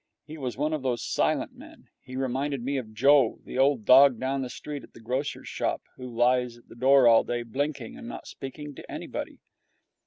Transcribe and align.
He 0.25 0.35
was 0.39 0.57
one 0.57 0.73
of 0.73 0.81
those 0.81 1.05
silent 1.05 1.53
men. 1.55 1.85
He 2.03 2.15
reminded 2.15 2.63
me 2.63 2.77
of 2.77 2.91
Joe, 2.91 3.37
the 3.45 3.59
old 3.59 3.85
dog 3.85 4.19
down 4.19 4.41
the 4.41 4.49
street 4.49 4.81
at 4.83 4.93
the 4.93 4.99
grocer's 4.99 5.47
shop, 5.47 5.83
who 5.95 6.07
lies 6.09 6.57
at 6.57 6.67
the 6.67 6.75
door 6.75 7.07
all 7.07 7.23
day, 7.23 7.43
blinking 7.43 7.95
and 7.95 8.07
not 8.07 8.25
speaking 8.25 8.73
to 8.73 8.91
anybody. 8.91 9.37